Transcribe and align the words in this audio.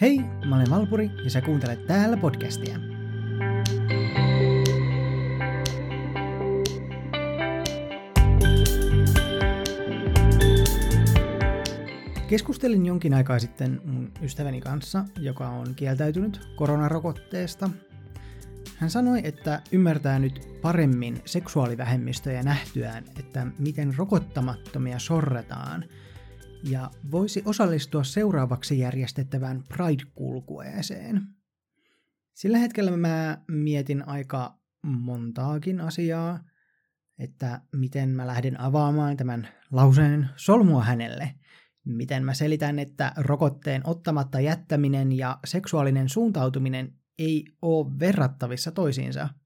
Hei, 0.00 0.18
mä 0.18 0.56
olen 0.56 0.70
Valpuri 0.70 1.10
ja 1.24 1.30
sä 1.30 1.40
kuuntelet 1.40 1.86
täällä 1.86 2.16
podcastia. 2.16 2.78
Keskustelin 12.28 12.86
jonkin 12.86 13.14
aikaa 13.14 13.38
sitten 13.38 13.80
mun 13.84 14.12
ystäväni 14.22 14.60
kanssa, 14.60 15.04
joka 15.18 15.48
on 15.48 15.74
kieltäytynyt 15.74 16.40
koronarokotteesta. 16.56 17.70
Hän 18.76 18.90
sanoi, 18.90 19.20
että 19.24 19.62
ymmärtää 19.72 20.18
nyt 20.18 20.48
paremmin 20.62 21.22
seksuaalivähemmistöjä 21.24 22.42
nähtyään, 22.42 23.04
että 23.18 23.46
miten 23.58 23.94
rokottamattomia 23.96 24.98
sorretaan– 24.98 25.84
ja 26.70 26.90
voisi 27.10 27.42
osallistua 27.44 28.04
seuraavaksi 28.04 28.78
järjestettävään 28.78 29.64
Pride-kulkueeseen. 29.68 31.22
Sillä 32.34 32.58
hetkellä 32.58 32.96
mä 32.96 33.38
mietin 33.48 34.08
aika 34.08 34.58
montaakin 34.82 35.80
asiaa, 35.80 36.40
että 37.18 37.60
miten 37.72 38.08
mä 38.08 38.26
lähden 38.26 38.60
avaamaan 38.60 39.16
tämän 39.16 39.48
lauseen 39.72 40.28
solmua 40.36 40.84
hänelle. 40.84 41.34
Miten 41.84 42.24
mä 42.24 42.34
selitän, 42.34 42.78
että 42.78 43.12
rokotteen 43.16 43.82
ottamatta 43.84 44.40
jättäminen 44.40 45.12
ja 45.12 45.38
seksuaalinen 45.44 46.08
suuntautuminen 46.08 46.92
ei 47.18 47.44
ole 47.62 47.98
verrattavissa 47.98 48.72
toisiinsa– 48.72 49.28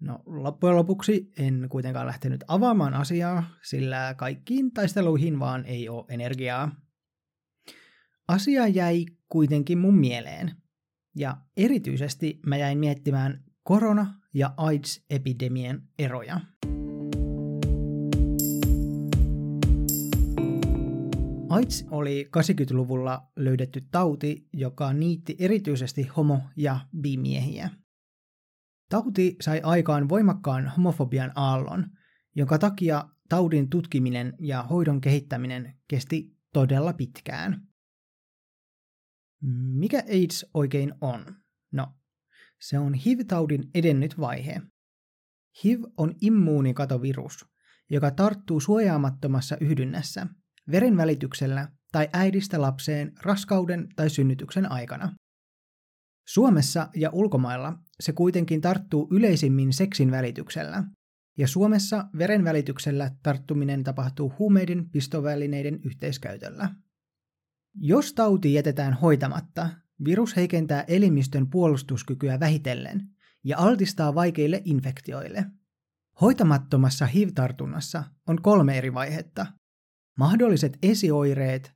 No 0.00 0.22
loppujen 0.26 0.76
lopuksi 0.76 1.32
en 1.38 1.66
kuitenkaan 1.68 2.06
lähtenyt 2.06 2.44
avaamaan 2.48 2.94
asiaa, 2.94 3.44
sillä 3.62 4.14
kaikkiin 4.16 4.72
taisteluihin 4.72 5.38
vaan 5.38 5.64
ei 5.64 5.88
ole 5.88 6.04
energiaa. 6.08 6.70
Asia 8.28 8.68
jäi 8.68 9.06
kuitenkin 9.28 9.78
mun 9.78 9.98
mieleen, 9.98 10.52
ja 11.16 11.36
erityisesti 11.56 12.40
mä 12.46 12.56
jäin 12.56 12.78
miettimään 12.78 13.44
korona- 13.62 14.14
ja 14.34 14.54
AIDS-epidemian 14.56 15.82
eroja. 15.98 16.40
AIDS 21.48 21.86
oli 21.90 22.28
80-luvulla 22.30 23.30
löydetty 23.36 23.80
tauti, 23.90 24.48
joka 24.52 24.92
niitti 24.92 25.36
erityisesti 25.38 26.02
homo- 26.16 26.42
ja 26.56 26.80
bimiehiä. 27.00 27.70
Tauti 28.88 29.36
sai 29.40 29.60
aikaan 29.64 30.08
voimakkaan 30.08 30.68
homofobian 30.68 31.32
aallon, 31.34 31.86
jonka 32.34 32.58
takia 32.58 33.08
taudin 33.28 33.70
tutkiminen 33.70 34.34
ja 34.40 34.62
hoidon 34.62 35.00
kehittäminen 35.00 35.74
kesti 35.88 36.36
todella 36.52 36.92
pitkään. 36.92 37.66
Mikä 39.72 40.02
AIDS 40.08 40.46
oikein 40.54 40.94
on? 41.00 41.24
No, 41.72 41.94
se 42.60 42.78
on 42.78 42.94
HIV-taudin 42.94 43.70
edennyt 43.74 44.20
vaihe. 44.20 44.62
HIV 45.64 45.80
on 45.96 46.14
immuunikatovirus, 46.20 47.46
joka 47.90 48.10
tarttuu 48.10 48.60
suojaamattomassa 48.60 49.56
yhdynnässä, 49.60 50.26
veren 50.70 50.96
välityksellä 50.96 51.68
tai 51.92 52.08
äidistä 52.12 52.60
lapseen 52.60 53.12
raskauden 53.22 53.88
tai 53.96 54.10
synnytyksen 54.10 54.72
aikana. 54.72 55.16
Suomessa 56.28 56.88
ja 56.94 57.10
ulkomailla 57.12 57.78
se 58.00 58.12
kuitenkin 58.12 58.60
tarttuu 58.60 59.08
yleisimmin 59.10 59.72
seksin 59.72 60.10
välityksellä, 60.10 60.84
ja 61.38 61.48
Suomessa 61.48 62.08
veren 62.18 62.44
välityksellä 62.44 63.10
tarttuminen 63.22 63.84
tapahtuu 63.84 64.32
huumeiden 64.38 64.90
pistovälineiden 64.90 65.80
yhteiskäytöllä. 65.84 66.70
Jos 67.74 68.12
tauti 68.12 68.54
jätetään 68.54 68.94
hoitamatta, 68.94 69.68
virus 70.04 70.36
heikentää 70.36 70.84
elimistön 70.88 71.50
puolustuskykyä 71.50 72.40
vähitellen 72.40 73.08
ja 73.44 73.58
altistaa 73.58 74.14
vaikeille 74.14 74.62
infektioille. 74.64 75.44
Hoitamattomassa 76.20 77.06
HIV-tartunnassa 77.06 78.04
on 78.26 78.42
kolme 78.42 78.78
eri 78.78 78.94
vaihetta. 78.94 79.46
Mahdolliset 80.18 80.78
esioireet, 80.82 81.72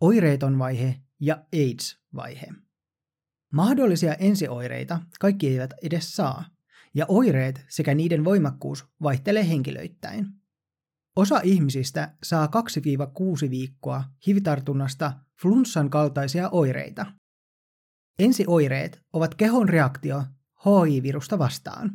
oireeton 0.00 0.58
vaihe 0.58 1.00
ja 1.20 1.44
AIDS-vaihe. 1.54 2.65
Mahdollisia 3.56 4.14
ensioireita 4.14 5.00
kaikki 5.20 5.48
eivät 5.48 5.74
edes 5.82 6.16
saa, 6.16 6.44
ja 6.94 7.04
oireet 7.08 7.64
sekä 7.68 7.94
niiden 7.94 8.24
voimakkuus 8.24 8.84
vaihtelee 9.02 9.48
henkilöittäin. 9.48 10.26
Osa 11.16 11.40
ihmisistä 11.44 12.14
saa 12.22 12.48
2-6 13.46 13.50
viikkoa 13.50 14.04
hivitartunnasta 14.26 15.12
flunssan 15.42 15.90
kaltaisia 15.90 16.48
oireita. 16.50 17.06
Ensioireet 18.18 19.02
ovat 19.12 19.34
kehon 19.34 19.68
reaktio 19.68 20.24
HIV-virusta 20.64 21.38
vastaan. 21.38 21.90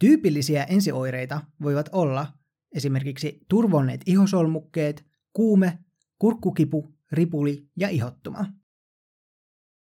Tyypillisiä 0.00 0.64
ensioireita 0.64 1.40
voivat 1.62 1.88
olla 1.92 2.26
esimerkiksi 2.74 3.40
turvonneet 3.48 4.00
ihosolmukkeet, 4.06 5.06
kuume, 5.32 5.78
kurkkukipu, 6.18 6.94
ripuli 7.12 7.68
ja 7.76 7.88
ihottuma. 7.88 8.46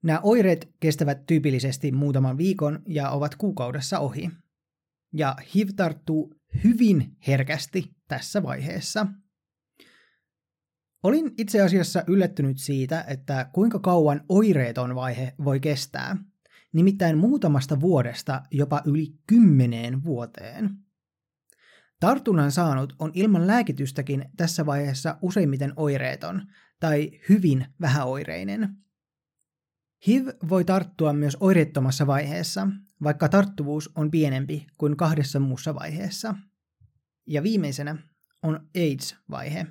Nämä 0.02 0.20
oireet 0.22 0.68
kestävät 0.80 1.26
tyypillisesti 1.26 1.92
muutaman 1.92 2.38
viikon 2.38 2.82
ja 2.86 3.10
ovat 3.10 3.34
kuukaudessa 3.34 3.98
ohi. 3.98 4.30
Ja 5.12 5.36
HIV 5.54 5.68
tarttuu 5.76 6.40
hyvin 6.64 7.16
herkästi 7.26 7.96
tässä 8.08 8.42
vaiheessa. 8.42 9.06
Olin 11.02 11.34
itse 11.38 11.60
asiassa 11.60 12.02
yllättynyt 12.06 12.58
siitä, 12.58 13.04
että 13.08 13.50
kuinka 13.52 13.78
kauan 13.78 14.20
oireeton 14.28 14.94
vaihe 14.94 15.34
voi 15.44 15.60
kestää. 15.60 16.16
Nimittäin 16.72 17.18
muutamasta 17.18 17.80
vuodesta 17.80 18.42
jopa 18.50 18.82
yli 18.84 19.14
kymmeneen 19.26 20.04
vuoteen. 20.04 20.70
Tartunnan 22.00 22.52
saanut 22.52 22.96
on 22.98 23.10
ilman 23.14 23.46
lääkitystäkin 23.46 24.24
tässä 24.36 24.66
vaiheessa 24.66 25.18
useimmiten 25.22 25.72
oireeton 25.76 26.42
tai 26.80 27.10
hyvin 27.28 27.66
vähäoireinen– 27.80 28.68
HIV 30.06 30.26
voi 30.48 30.64
tarttua 30.64 31.12
myös 31.12 31.36
oireettomassa 31.40 32.06
vaiheessa, 32.06 32.68
vaikka 33.02 33.28
tarttuvuus 33.28 33.90
on 33.94 34.10
pienempi 34.10 34.66
kuin 34.78 34.96
kahdessa 34.96 35.40
muussa 35.40 35.74
vaiheessa. 35.74 36.34
Ja 37.26 37.42
viimeisenä 37.42 37.96
on 38.42 38.68
AIDS-vaihe. 38.76 39.66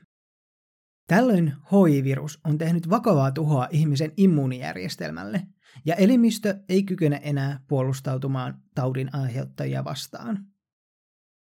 Tällöin 1.07 1.53
HIV-virus 1.71 2.39
on 2.43 2.57
tehnyt 2.57 2.89
vakavaa 2.89 3.31
tuhoa 3.31 3.67
ihmisen 3.71 4.11
immuunijärjestelmälle, 4.17 5.47
ja 5.85 5.95
elimistö 5.95 6.59
ei 6.69 6.83
kykene 6.83 7.19
enää 7.23 7.59
puolustautumaan 7.67 8.61
taudin 8.75 9.15
aiheuttajia 9.15 9.83
vastaan. 9.83 10.45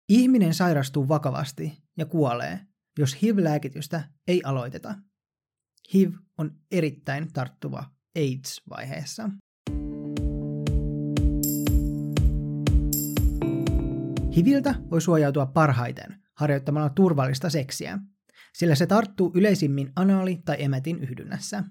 Ihminen 0.08 0.54
sairastuu 0.54 1.08
vakavasti 1.08 1.82
ja 1.98 2.06
kuolee, 2.06 2.60
jos 2.98 3.22
HIV-lääkitystä 3.22 4.08
ei 4.28 4.42
aloiteta. 4.44 4.94
HIV 5.94 6.12
on 6.38 6.58
erittäin 6.70 7.32
tarttuva 7.32 7.90
AIDS-vaiheessa. 8.16 9.30
Hiviltä 14.36 14.74
voi 14.90 15.00
suojautua 15.00 15.46
parhaiten 15.46 16.22
harjoittamalla 16.34 16.90
turvallista 16.90 17.50
seksiä, 17.50 17.98
sillä 18.54 18.74
se 18.74 18.86
tarttuu 18.86 19.32
yleisimmin 19.34 19.92
anaali- 19.96 20.42
tai 20.44 20.56
emätin 20.58 20.98
yhdynnässä. 20.98 21.64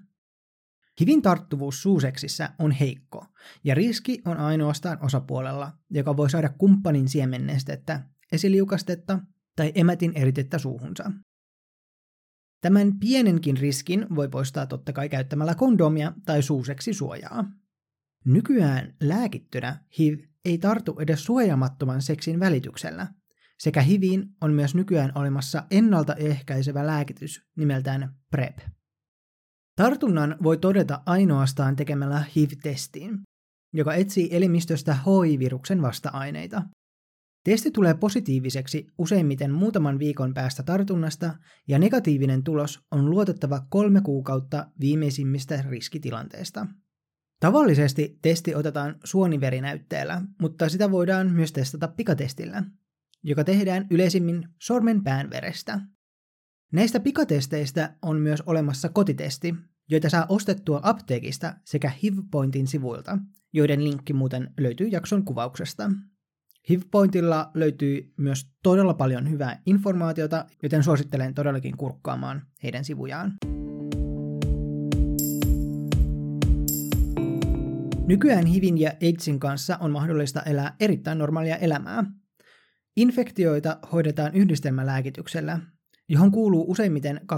Hivin 1.00 1.22
tarttuvuus 1.22 1.82
suuseksissä 1.82 2.50
on 2.58 2.70
heikko, 2.70 3.26
ja 3.64 3.74
riski 3.74 4.22
on 4.24 4.36
ainoastaan 4.36 5.04
osapuolella, 5.04 5.72
joka 5.90 6.16
voi 6.16 6.30
saada 6.30 6.48
kumppanin 6.48 7.08
siemennestettä, 7.08 8.00
esiliukastetta 8.32 9.18
tai 9.56 9.72
emätin 9.74 10.12
eritettä 10.14 10.58
suuhunsa. 10.58 11.12
Tämän 12.62 12.98
pienenkin 12.98 13.56
riskin 13.56 14.06
voi 14.14 14.28
poistaa 14.28 14.66
totta 14.66 14.92
kai 14.92 15.08
käyttämällä 15.08 15.54
kondomia 15.54 16.12
tai 16.24 16.42
suuseksi 16.42 16.92
suojaa. 16.94 17.44
Nykyään 18.24 18.94
lääkittynä 19.00 19.84
HIV 19.98 20.18
ei 20.44 20.58
tartu 20.58 20.96
edes 21.00 21.24
suojaamattoman 21.24 22.02
seksin 22.02 22.40
välityksellä, 22.40 23.06
sekä 23.58 23.82
HIViin 23.82 24.26
on 24.40 24.52
myös 24.52 24.74
nykyään 24.74 25.12
olemassa 25.14 25.66
ennaltaehkäisevä 25.70 26.86
lääkitys 26.86 27.42
nimeltään 27.56 28.14
PrEP. 28.30 28.58
Tartunnan 29.76 30.36
voi 30.42 30.58
todeta 30.58 31.02
ainoastaan 31.06 31.76
tekemällä 31.76 32.24
HIV-testiin, 32.36 33.20
joka 33.72 33.94
etsii 33.94 34.28
elimistöstä 34.32 34.94
HIV-viruksen 34.94 35.82
vasta-aineita. 35.82 36.62
Testi 37.44 37.70
tulee 37.70 37.94
positiiviseksi 37.94 38.86
useimmiten 38.98 39.52
muutaman 39.52 39.98
viikon 39.98 40.34
päästä 40.34 40.62
tartunnasta 40.62 41.34
ja 41.68 41.78
negatiivinen 41.78 42.42
tulos 42.42 42.80
on 42.90 43.10
luotettava 43.10 43.66
kolme 43.68 44.00
kuukautta 44.00 44.66
viimeisimmistä 44.80 45.64
riskitilanteista. 45.68 46.66
Tavallisesti 47.40 48.18
testi 48.22 48.54
otetaan 48.54 48.96
suoniverinäytteellä, 49.04 50.22
mutta 50.40 50.68
sitä 50.68 50.90
voidaan 50.90 51.30
myös 51.30 51.52
testata 51.52 51.88
pikatestillä, 51.88 52.62
joka 53.22 53.44
tehdään 53.44 53.86
yleisimmin 53.90 54.48
sormen 54.58 55.02
päänverestä. 55.04 55.80
Näistä 56.72 57.00
pikatesteistä 57.00 57.96
on 58.02 58.20
myös 58.20 58.40
olemassa 58.40 58.88
kotitesti, 58.88 59.54
joita 59.88 60.08
saa 60.08 60.26
ostettua 60.28 60.80
apteekista 60.82 61.54
sekä 61.64 61.92
HIVPointin 62.02 62.66
sivuilta, 62.66 63.18
joiden 63.52 63.84
linkki 63.84 64.12
muuten 64.12 64.54
löytyy 64.58 64.88
jakson 64.88 65.24
kuvauksesta. 65.24 65.90
HIVPointilla 66.70 67.50
löytyy 67.54 68.12
myös 68.16 68.46
todella 68.62 68.94
paljon 68.94 69.30
hyvää 69.30 69.62
informaatiota, 69.66 70.46
joten 70.62 70.82
suosittelen 70.82 71.34
todellakin 71.34 71.76
kurkkaamaan 71.76 72.42
heidän 72.62 72.84
sivujaan. 72.84 73.32
Nykyään 78.06 78.46
HIVin 78.46 78.78
ja 78.78 78.92
AIDSin 79.02 79.40
kanssa 79.40 79.76
on 79.80 79.90
mahdollista 79.90 80.42
elää 80.42 80.76
erittäin 80.80 81.18
normaalia 81.18 81.56
elämää. 81.56 82.04
Infektioita 82.96 83.78
hoidetaan 83.92 84.34
yhdistelmälääkityksellä, 84.34 85.58
johon 86.08 86.32
kuuluu 86.32 86.70
useimmiten 86.70 87.20
2-3 87.32 87.36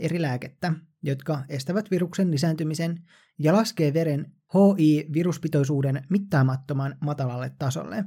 eri 0.00 0.22
lääkettä, 0.22 0.72
jotka 1.02 1.44
estävät 1.48 1.90
viruksen 1.90 2.30
lisääntymisen 2.30 3.02
ja 3.38 3.52
laskee 3.52 3.94
veren 3.94 4.32
HI-viruspitoisuuden 4.54 6.02
mittaamattoman 6.10 6.96
matalalle 7.00 7.52
tasolle, 7.58 8.04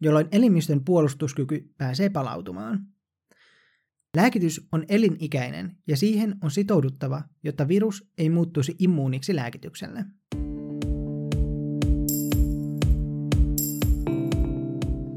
jolloin 0.00 0.28
elimistön 0.32 0.84
puolustuskyky 0.84 1.74
pääsee 1.78 2.10
palautumaan. 2.10 2.86
Lääkitys 4.16 4.68
on 4.72 4.84
elinikäinen 4.88 5.76
ja 5.86 5.96
siihen 5.96 6.36
on 6.42 6.50
sitouduttava, 6.50 7.22
jotta 7.42 7.68
virus 7.68 8.10
ei 8.18 8.30
muuttuisi 8.30 8.76
immuuniksi 8.78 9.36
lääkitykselle. 9.36 10.04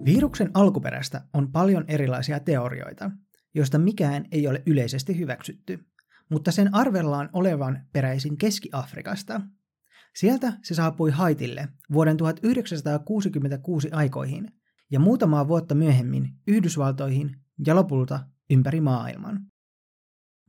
Viruksen 0.06 0.52
alkuperästä 0.54 1.22
on 1.34 1.52
paljon 1.52 1.86
erilaisia 1.88 2.40
teorioita, 2.40 3.12
joista 3.54 3.78
mikään 3.78 4.26
ei 4.32 4.48
ole 4.48 4.64
yleisesti 4.66 5.20
hyväksytty, 5.20 5.80
mutta 6.30 6.52
sen 6.52 6.76
arvellaan 6.76 7.30
olevan 7.34 7.86
peräisin 7.94 8.38
Keski-Afrikasta. 8.38 9.42
Sieltä 10.16 10.54
se 10.64 10.76
saapui 10.76 11.12
Haitille 11.12 11.68
vuoden 11.94 12.18
1966 12.18 13.92
aikoihin 13.92 14.61
ja 14.92 15.00
muutamaa 15.00 15.48
vuotta 15.48 15.76
myöhemmin 15.76 16.30
Yhdysvaltoihin 16.48 17.36
ja 17.66 17.76
lopulta 17.76 18.20
ympäri 18.50 18.82
maailman. 18.82 19.52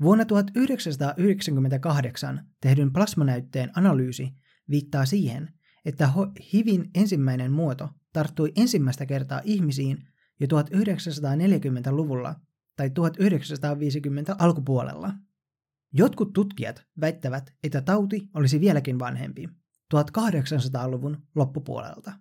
Vuonna 0.00 0.24
1998 0.24 2.46
tehdyn 2.60 2.92
plasmanäytteen 2.92 3.70
analyysi 3.76 4.32
viittaa 4.70 5.06
siihen, 5.06 5.52
että 5.84 6.12
HIVin 6.52 6.90
ensimmäinen 6.94 7.52
muoto 7.52 7.88
tarttui 8.12 8.52
ensimmäistä 8.56 9.06
kertaa 9.06 9.40
ihmisiin 9.44 9.98
jo 10.40 10.46
1940-luvulla 10.46 12.34
tai 12.76 12.90
1950 12.90 14.36
alkupuolella. 14.38 15.14
Jotkut 15.92 16.32
tutkijat 16.32 16.86
väittävät, 17.00 17.54
että 17.64 17.80
tauti 17.80 18.28
olisi 18.34 18.60
vieläkin 18.60 18.98
vanhempi, 18.98 19.48
1800-luvun 19.94 21.22
loppupuolelta. 21.34 22.12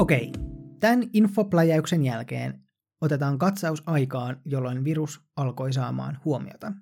Okei, 0.00 0.32
tämän 0.80 1.02
infopläjäyksen 1.12 2.04
jälkeen 2.04 2.62
otetaan 3.00 3.38
katsaus 3.38 3.82
aikaan, 3.86 4.40
jolloin 4.44 4.84
virus 4.84 5.20
alkoi 5.36 5.72
saamaan 5.72 6.18
huomiota. 6.24 6.72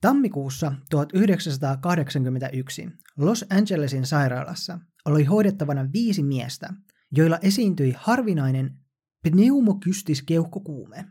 Tammikuussa 0.00 0.72
1981 0.90 2.88
Los 3.16 3.44
Angelesin 3.50 4.06
sairaalassa 4.06 4.78
oli 5.04 5.24
hoidettavana 5.24 5.92
viisi 5.92 6.22
miestä, 6.22 6.74
joilla 7.12 7.38
esiintyi 7.42 7.94
harvinainen 7.98 8.78
pneumokystis-keuhkokuume. 9.22 11.04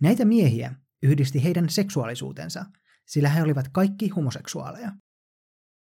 Näitä 0.00 0.24
miehiä 0.24 0.74
yhdisti 1.02 1.44
heidän 1.44 1.68
seksuaalisuutensa, 1.68 2.64
sillä 3.06 3.28
he 3.28 3.42
olivat 3.42 3.68
kaikki 3.68 4.08
homoseksuaaleja. 4.08 4.92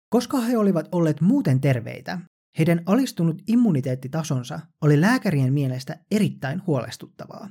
Koska 0.10 0.40
he 0.40 0.58
olivat 0.58 0.88
olleet 0.92 1.22
muuten 1.22 1.62
terveitä, 1.62 2.20
heidän 2.58 2.82
alistunut 2.86 3.42
immuniteettitasonsa 3.48 4.60
oli 4.82 5.02
lääkärien 5.02 5.54
mielestä 5.54 6.00
erittäin 6.12 6.66
huolestuttavaa. 6.68 7.50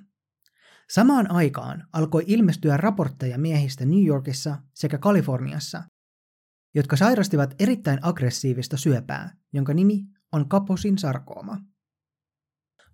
Samaan 0.91 1.31
aikaan 1.31 1.89
alkoi 1.93 2.25
ilmestyä 2.27 2.77
raportteja 2.77 3.39
miehistä 3.39 3.85
New 3.85 4.07
Yorkissa 4.07 4.57
sekä 4.75 4.99
Kaliforniassa, 4.99 5.83
jotka 6.75 6.97
sairastivat 6.97 7.55
erittäin 7.59 7.99
aggressiivista 8.03 8.77
syöpää, 8.77 9.37
jonka 9.53 9.75
nimi 9.75 10.05
on 10.33 10.49
Kaposin 10.49 10.99
sarkooma. 10.99 11.61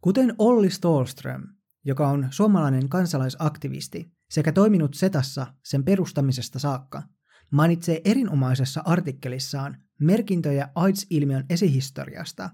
Kuten 0.00 0.34
Olli 0.38 0.70
Stolström, 0.70 1.42
joka 1.84 2.08
on 2.08 2.28
suomalainen 2.30 2.88
kansalaisaktivisti 2.88 4.12
sekä 4.30 4.52
toiminut 4.52 4.94
Setassa 4.94 5.54
sen 5.64 5.84
perustamisesta 5.84 6.58
saakka, 6.58 7.02
mainitsee 7.50 8.00
erinomaisessa 8.04 8.82
artikkelissaan 8.84 9.82
merkintöjä 10.02 10.68
AIDS-ilmiön 10.74 11.44
esihistoriasta. 11.50 12.50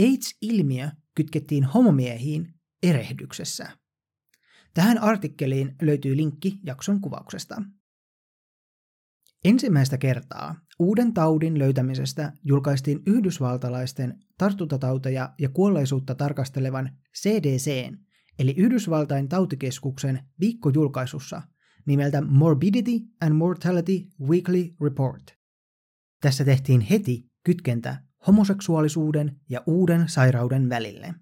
AIDS-ilmiö 0.00 0.88
kytkettiin 1.14 1.64
homomiehiin 1.64 2.54
erehdyksessä. 2.82 3.68
Tähän 4.74 4.98
artikkeliin 4.98 5.76
löytyy 5.82 6.16
linkki 6.16 6.60
jakson 6.64 7.00
kuvauksesta. 7.00 7.62
Ensimmäistä 9.44 9.98
kertaa 9.98 10.54
uuden 10.78 11.14
taudin 11.14 11.58
löytämisestä 11.58 12.32
julkaistiin 12.44 13.02
yhdysvaltalaisten 13.06 14.18
tartuntatauteja 14.38 15.34
ja 15.38 15.48
kuolleisuutta 15.48 16.14
tarkastelevan 16.14 16.90
CDC, 17.18 17.92
eli 18.38 18.54
Yhdysvaltain 18.56 19.28
tautikeskuksen 19.28 20.24
viikkojulkaisussa 20.40 21.42
nimeltä 21.86 22.20
Morbidity 22.20 23.00
and 23.20 23.32
Mortality 23.32 23.92
Weekly 24.20 24.74
Report. 24.80 25.41
Tässä 26.22 26.44
tehtiin 26.44 26.80
heti 26.80 27.30
kytkentä 27.44 28.02
homoseksuaalisuuden 28.26 29.40
ja 29.48 29.62
uuden 29.66 30.08
sairauden 30.08 30.68
välille. 30.68 31.14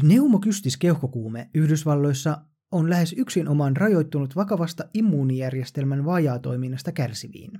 Pneumokystis 0.00 0.76
keuhkokuume 0.76 1.50
Yhdysvalloissa 1.54 2.38
on 2.72 2.90
lähes 2.90 3.12
yksinomaan 3.12 3.76
rajoittunut 3.76 4.36
vakavasta 4.36 4.84
immuunijärjestelmän 4.94 6.04
vajaatoiminnasta 6.04 6.92
kärsiviin. 6.92 7.50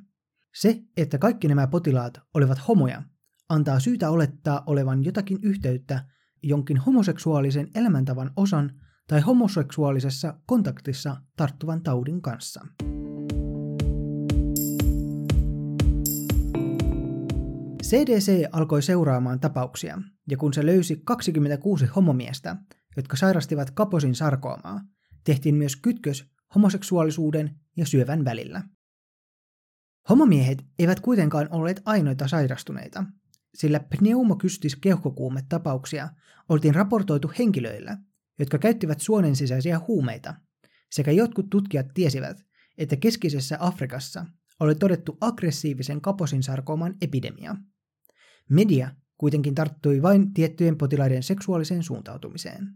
Se, 0.54 0.82
että 0.96 1.18
kaikki 1.18 1.48
nämä 1.48 1.66
potilaat 1.66 2.20
olivat 2.34 2.68
homoja, 2.68 3.02
antaa 3.48 3.80
syytä 3.80 4.10
olettaa 4.10 4.62
olevan 4.66 5.04
jotakin 5.04 5.38
yhteyttä 5.42 6.04
jonkin 6.42 6.76
homoseksuaalisen 6.76 7.68
elämäntavan 7.74 8.30
osan 8.36 8.80
tai 9.08 9.20
homoseksuaalisessa 9.20 10.34
kontaktissa 10.46 11.16
tarttuvan 11.36 11.82
taudin 11.82 12.22
kanssa. 12.22 12.66
CDC 17.86 18.44
alkoi 18.52 18.82
seuraamaan 18.82 19.40
tapauksia, 19.40 19.98
ja 20.30 20.36
kun 20.36 20.54
se 20.54 20.66
löysi 20.66 21.00
26 21.04 21.86
homomiestä, 21.86 22.56
jotka 22.96 23.16
sairastivat 23.16 23.70
kaposin 23.70 24.14
sarkoomaa, 24.14 24.80
tehtiin 25.24 25.54
myös 25.54 25.76
kytkös 25.76 26.24
homoseksuaalisuuden 26.54 27.60
ja 27.76 27.86
syövän 27.86 28.24
välillä. 28.24 28.62
Homomiehet 30.08 30.64
eivät 30.78 31.00
kuitenkaan 31.00 31.48
olleet 31.50 31.82
ainoita 31.84 32.28
sairastuneita, 32.28 33.04
sillä 33.54 33.80
pneumokystis 33.80 34.76
keuhkokuumetapauksia 34.76 36.08
oltiin 36.48 36.74
raportoitu 36.74 37.32
henkilöillä, 37.38 37.98
jotka 38.38 38.58
käyttivät 38.58 39.00
suonen 39.00 39.36
sisäisiä 39.36 39.80
huumeita, 39.88 40.34
sekä 40.90 41.10
jotkut 41.10 41.50
tutkijat 41.50 41.86
tiesivät, 41.94 42.44
että 42.78 42.96
keskisessä 42.96 43.56
Afrikassa 43.60 44.26
oli 44.60 44.74
todettu 44.74 45.18
aggressiivisen 45.20 46.00
kaposin 46.00 46.42
sarkooman 46.42 46.94
epidemia. 47.02 47.56
Media 48.50 48.90
kuitenkin 49.18 49.54
tarttui 49.54 50.02
vain 50.02 50.34
tiettyjen 50.34 50.78
potilaiden 50.78 51.22
seksuaaliseen 51.22 51.82
suuntautumiseen. 51.82 52.68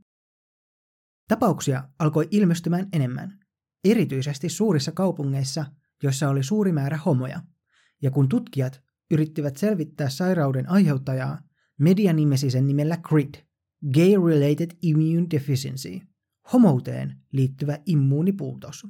Tapauksia 1.28 1.88
alkoi 1.98 2.28
ilmestymään 2.30 2.88
enemmän, 2.92 3.38
erityisesti 3.84 4.48
suurissa 4.48 4.92
kaupungeissa, 4.92 5.66
joissa 6.02 6.28
oli 6.28 6.42
suuri 6.42 6.72
määrä 6.72 6.96
homoja, 6.96 7.42
ja 8.02 8.10
kun 8.10 8.28
tutkijat 8.28 8.82
yrittivät 9.10 9.56
selvittää 9.56 10.08
sairauden 10.08 10.70
aiheuttajaa, 10.70 11.38
media 11.78 12.12
nimesi 12.12 12.50
sen 12.50 12.66
nimellä 12.66 12.96
GRID, 12.96 13.34
Gay 13.94 14.14
Related 14.26 14.70
Immune 14.82 15.26
Deficiency, 15.30 16.00
homouteen 16.52 17.20
liittyvä 17.32 17.78
immuunipuutos. 17.86 18.86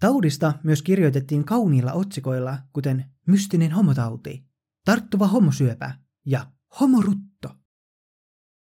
Taudista 0.00 0.52
myös 0.62 0.82
kirjoitettiin 0.82 1.44
kauniilla 1.44 1.92
otsikoilla, 1.92 2.58
kuten 2.72 3.04
mystinen 3.26 3.72
homotauti, 3.72 4.47
tarttuva 4.88 5.26
homosyöpä 5.26 5.94
ja 6.26 6.46
homorutto. 6.80 7.56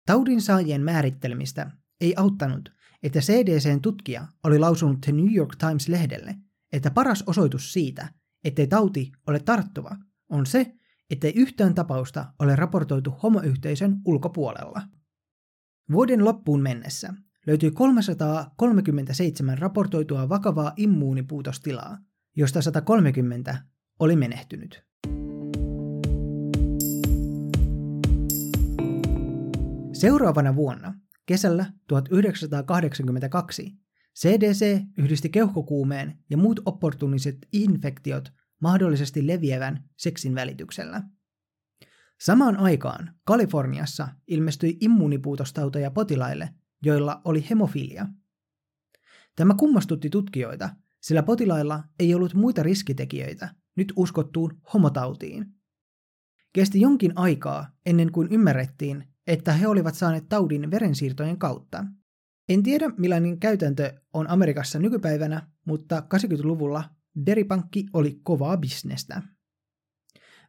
Taudin 0.06 0.42
saajien 0.42 0.82
määrittelemistä 0.82 1.70
ei 2.00 2.14
auttanut, 2.16 2.72
että 3.02 3.20
CDCn 3.20 3.80
tutkija 3.80 4.26
oli 4.44 4.58
lausunut 4.58 5.00
The 5.00 5.12
New 5.12 5.34
York 5.34 5.56
Times-lehdelle, 5.56 6.34
että 6.72 6.90
paras 6.90 7.24
osoitus 7.26 7.72
siitä, 7.72 8.08
ettei 8.44 8.66
tauti 8.66 9.12
ole 9.26 9.40
tarttuva, 9.40 9.96
on 10.30 10.46
se, 10.46 10.74
ettei 11.10 11.32
yhtään 11.36 11.74
tapausta 11.74 12.32
ole 12.38 12.56
raportoitu 12.56 13.10
homoyhteisön 13.10 14.00
ulkopuolella. 14.04 14.82
Vuoden 15.92 16.24
loppuun 16.24 16.62
mennessä 16.62 17.14
löytyi 17.46 17.70
337 17.70 19.58
raportoitua 19.58 20.28
vakavaa 20.28 20.72
immuunipuutostilaa, 20.76 21.98
josta 22.36 22.62
130 22.62 23.58
oli 23.98 24.16
menehtynyt. 24.16 24.93
Seuraavana 29.94 30.56
vuonna, 30.56 30.94
kesällä 31.26 31.72
1982, 31.88 33.78
CDC 34.18 34.82
yhdisti 34.98 35.28
keuhkokuumeen 35.28 36.18
ja 36.30 36.36
muut 36.36 36.60
opportuniset 36.66 37.38
infektiot 37.52 38.32
mahdollisesti 38.60 39.26
leviävän 39.26 39.84
seksin 39.96 40.34
välityksellä. 40.34 41.02
Samaan 42.20 42.56
aikaan 42.56 43.14
Kaliforniassa 43.24 44.08
ilmestyi 44.26 44.76
immuunipuutostautoja 44.80 45.90
potilaille, 45.90 46.50
joilla 46.82 47.20
oli 47.24 47.46
hemofilia. 47.50 48.06
Tämä 49.36 49.54
kummastutti 49.54 50.10
tutkijoita, 50.10 50.70
sillä 51.00 51.22
potilailla 51.22 51.84
ei 51.98 52.14
ollut 52.14 52.34
muita 52.34 52.62
riskitekijöitä 52.62 53.54
nyt 53.76 53.92
uskottuun 53.96 54.60
homotautiin. 54.72 55.46
Kesti 56.52 56.80
jonkin 56.80 57.12
aikaa 57.16 57.70
ennen 57.86 58.12
kuin 58.12 58.28
ymmärrettiin, 58.30 59.13
että 59.26 59.52
he 59.52 59.68
olivat 59.68 59.94
saaneet 59.94 60.28
taudin 60.28 60.70
verensiirtojen 60.70 61.38
kautta. 61.38 61.84
En 62.48 62.62
tiedä 62.62 62.90
millainen 62.98 63.40
käytäntö 63.40 63.94
on 64.12 64.30
Amerikassa 64.30 64.78
nykypäivänä, 64.78 65.48
mutta 65.66 66.02
80-luvulla 66.14 66.84
deripankki 67.26 67.86
oli 67.92 68.20
kovaa 68.22 68.56
bisnestä. 68.56 69.22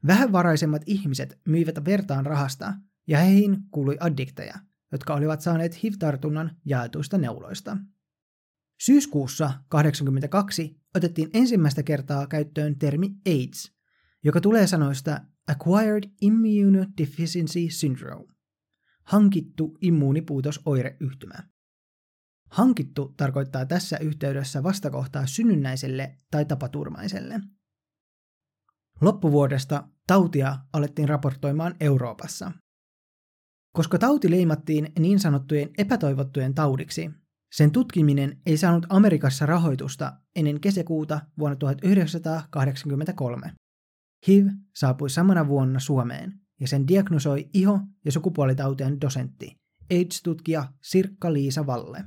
Vähävaraisemmat 0.07 0.81
ihmiset 0.85 1.39
myivät 1.47 1.85
vertaan 1.85 2.25
rahasta, 2.25 2.73
ja 3.07 3.17
heihin 3.17 3.57
kuului 3.71 3.97
addikteja, 3.99 4.55
jotka 4.91 5.13
olivat 5.13 5.41
saaneet 5.41 5.83
HIV-tartunnan 5.83 6.51
jaetuista 6.65 7.17
neuloista. 7.17 7.77
Syyskuussa 8.81 9.45
1982 9.45 10.81
otettiin 10.95 11.29
ensimmäistä 11.33 11.83
kertaa 11.83 12.27
käyttöön 12.27 12.79
termi 12.79 13.15
AIDS, 13.27 13.71
joka 14.23 14.41
tulee 14.41 14.67
sanoista 14.67 15.21
Acquired 15.47 16.03
Immunodeficiency 16.21 17.69
Syndrome, 17.69 18.34
hankittu 19.07 19.77
immuunipuutosoireyhtymä. 19.81 21.35
Hankittu 22.49 23.13
tarkoittaa 23.17 23.65
tässä 23.65 23.97
yhteydessä 23.97 24.63
vastakohtaa 24.63 25.25
synnynnäiselle 25.25 26.17
tai 26.31 26.45
tapaturmaiselle. 26.45 27.41
Loppuvuodesta 29.01 29.87
tautia 30.07 30.57
alettiin 30.73 31.09
raportoimaan 31.09 31.75
Euroopassa. 31.79 32.51
Koska 33.75 33.97
tauti 33.97 34.31
leimattiin 34.31 34.91
niin 34.99 35.19
sanottujen 35.19 35.69
epätoivottujen 35.77 36.53
taudiksi, 36.53 37.11
sen 37.51 37.71
tutkiminen 37.71 38.41
ei 38.45 38.57
saanut 38.57 38.85
Amerikassa 38.89 39.45
rahoitusta 39.45 40.13
ennen 40.35 40.61
kesäkuuta 40.61 41.21
vuonna 41.39 41.55
1983. 41.55 43.53
HIV 44.27 44.47
saapui 44.75 45.09
samana 45.09 45.47
vuonna 45.47 45.79
Suomeen 45.79 46.44
ja 46.59 46.67
sen 46.67 46.87
diagnosoi 46.87 47.49
iho- 47.53 47.87
ja 48.05 48.11
sukupuolitautien 48.11 49.01
dosentti, 49.01 49.57
AIDS-tutkija 49.93 50.73
Sirkka-Liisa 50.81 51.65
Valle. 51.65 52.03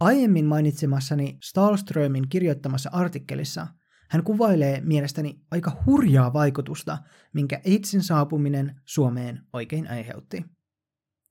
Aiemmin 0.00 0.44
mainitsemassani 0.44 1.38
Stahlströmin 1.42 2.28
kirjoittamassa 2.28 2.90
artikkelissa 2.92 3.66
hän 4.10 4.24
kuvailee 4.24 4.80
mielestäni 4.80 5.40
aika 5.50 5.82
hurjaa 5.86 6.32
vaikutusta, 6.32 6.98
minkä 7.34 7.60
AIDSin 7.66 8.02
saapuminen 8.02 8.80
Suomeen 8.84 9.42
oikein 9.52 9.90
aiheutti. 9.90 10.44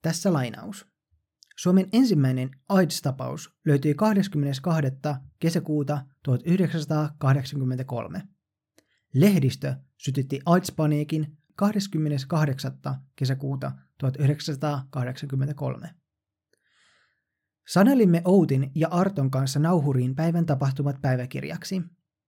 Tässä 0.02 0.32
lainaus. 0.32 0.86
Suomen 1.56 1.88
ensimmäinen 1.92 2.50
AIDS-tapaus 2.68 3.50
löytyi 3.66 3.94
22. 3.94 4.72
kesäkuuta 5.38 6.04
1983. 6.22 8.22
Lehdistö 9.14 9.74
sytytti 9.96 10.40
AIDS-paniikin 10.46 11.36
28. 11.56 12.72
kesäkuuta 13.16 13.72
1983. 13.98 15.94
Sanelimme 17.68 18.22
Outin 18.24 18.70
ja 18.74 18.88
Arton 18.88 19.30
kanssa 19.30 19.58
nauhuriin 19.60 20.14
päivän 20.14 20.46
tapahtumat 20.46 21.00
päiväkirjaksi. 21.02 21.82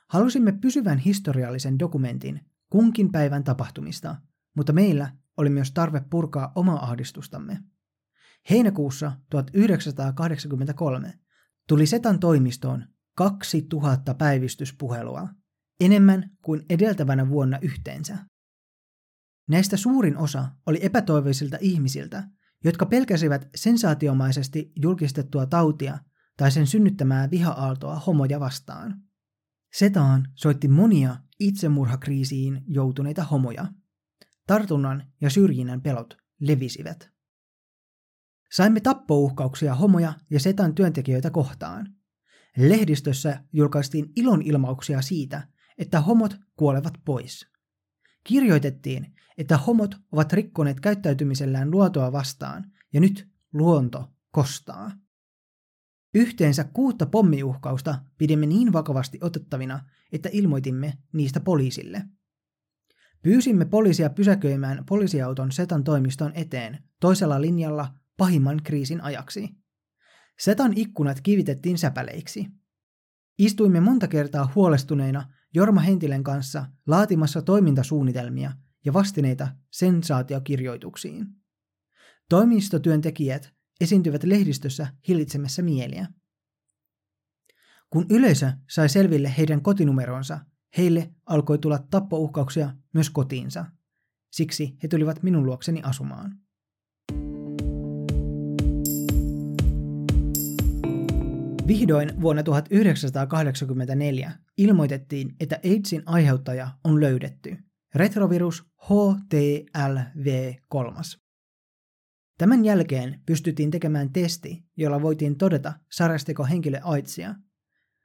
Halusimme 0.09 0.53
pysyvän 0.53 0.99
historiallisen 0.99 1.79
dokumentin 1.79 2.41
kunkin 2.71 3.13
päivän 3.13 3.45
tapahtumista, 3.45 4.17
mutta 4.57 4.73
meillä 4.73 5.13
oli 5.37 5.51
myös 5.51 5.73
tarve 5.73 6.03
purkaa 6.11 6.53
omaa 6.55 6.85
ahdistustamme. 6.85 7.59
Heinäkuussa 8.51 9.13
1983 9.31 11.19
tuli 11.69 11.87
Setan 11.87 12.21
toimistoon 12.21 12.85
2000 13.15 14.15
päivystyspuhelua, 14.15 15.29
enemmän 15.81 16.31
kuin 16.43 16.65
edeltävänä 16.71 17.29
vuonna 17.29 17.59
yhteensä. 17.63 18.19
Näistä 19.49 19.77
suurin 19.77 20.17
osa 20.17 20.49
oli 20.67 20.79
epätoivoisilta 20.83 21.57
ihmisiltä, 21.61 22.29
jotka 22.65 22.87
pelkäsivät 22.87 23.49
sensaatiomaisesti 23.55 24.73
julkistettua 24.77 25.47
tautia 25.47 25.99
tai 26.37 26.51
sen 26.51 26.67
synnyttämää 26.67 27.31
viha-aaltoa 27.31 27.99
homoja 27.99 28.41
vastaan. 28.41 29.03
Setaan 29.73 30.29
soitti 30.35 30.69
monia 30.69 31.17
itsemurhakriisiin 31.41 32.65
joutuneita 32.67 33.25
homoja. 33.25 33.67
Tartunnan 34.47 35.13
ja 35.21 35.31
syrjinnän 35.31 35.83
pelot 35.83 36.17
levisivät. 36.41 37.11
Saimme 38.53 38.81
tappouhkauksia 38.81 39.75
homoja 39.75 40.13
ja 40.31 40.41
Setan 40.41 40.75
työntekijöitä 40.75 41.31
kohtaan. 41.31 41.95
Lehdistössä 42.57 43.45
julkaistiin 43.53 44.13
ilonilmauksia 44.17 45.03
siitä, 45.03 45.49
että 45.79 46.01
homot 46.01 46.37
kuolevat 46.57 46.95
pois. 47.05 47.47
Kirjoitettiin, 48.25 49.15
että 49.39 49.57
homot 49.57 49.95
ovat 50.13 50.33
rikkoneet 50.33 50.81
käyttäytymisellään 50.81 51.71
luontoa 51.71 52.13
vastaan, 52.13 52.73
ja 52.93 53.01
nyt 53.01 53.29
luonto 53.53 54.13
kostaa. 54.31 54.91
Yhteensä 56.15 56.65
kuutta 56.65 57.07
pommiuhkausta 57.07 57.99
pidimme 58.19 58.47
niin 58.47 58.73
vakavasti 58.73 59.19
otettavina, 59.23 59.81
että 60.13 60.29
ilmoitimme 60.33 60.99
niistä 61.13 61.41
poliisille. 61.41 62.03
Pyysimme 63.23 63.65
poliisia 63.65 64.11
pysäköimään 64.11 64.85
poliisiauton 64.89 65.53
Setan 65.53 65.85
toimiston 65.85 66.33
eteen 66.35 66.79
toisella 67.01 67.41
linjalla 67.41 67.95
pahimman 68.17 68.61
kriisin 68.63 69.01
ajaksi. 69.01 69.49
Setan 70.39 70.73
ikkunat 70.77 71.21
kivitettiin 71.21 71.79
säpäleiksi. 71.79 72.47
Istuimme 73.39 73.81
monta 73.81 74.09
kertaa 74.09 74.53
huolestuneina 74.55 75.33
Jorma 75.55 75.81
Hentilän 75.81 76.25
kanssa 76.25 76.67
laatimassa 76.87 77.43
toimintasuunnitelmia 77.43 78.53
ja 78.85 78.93
vastineita 78.93 79.49
sensaatiokirjoituksiin. 79.71 81.27
Toimistotyöntekijät 82.29 83.55
esiintyvät 83.81 84.25
lehdistössä 84.25 84.87
hillitsemässä 85.09 85.63
mieliä. 85.63 86.07
Kun 87.91 88.07
yleisö 88.11 88.53
sai 88.71 88.89
selville 88.89 89.35
heidän 89.39 89.63
kotinumeronsa, 89.63 90.39
heille 90.77 91.11
alkoi 91.27 91.59
tulla 91.59 91.79
tappouhkauksia 91.91 92.75
myös 92.95 93.11
kotiinsa. 93.11 93.65
Siksi 94.33 94.77
he 94.83 94.89
tulivat 94.89 95.23
minun 95.23 95.47
luokseni 95.47 95.83
asumaan. 95.83 96.39
Vihdoin 101.67 102.21
vuonna 102.21 102.43
1984 102.43 104.33
ilmoitettiin, 104.59 105.37
että 105.41 105.61
AIDSin 105.65 106.03
aiheuttaja 106.07 106.71
on 106.85 107.01
löydetty, 107.01 107.57
retrovirus 107.95 108.65
HTLV3. 108.85 109.19
Tämän 112.39 112.65
jälkeen 112.65 113.23
pystyttiin 113.27 113.71
tekemään 113.71 114.13
testi, 114.13 114.65
jolla 114.77 115.03
voitiin 115.03 115.39
todeta 115.39 115.73
sarasteko 115.93 116.45
henkilö 116.45 116.81
AIDSia, 116.83 117.35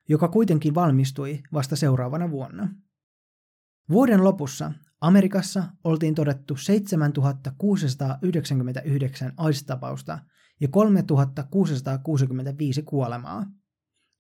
joka 0.10 0.28
kuitenkin 0.28 0.76
valmistui 0.76 1.40
vasta 1.54 1.76
seuraavana 1.76 2.32
vuonna. 2.32 2.70
Vuoden 3.90 4.24
lopussa 4.24 4.72
Amerikassa 5.02 5.64
oltiin 5.84 6.16
todettu 6.16 6.56
7699 6.56 9.34
AIDS-tapausta 9.38 10.20
ja 10.62 10.68
3665 10.68 12.84
kuolemaa. 12.84 13.46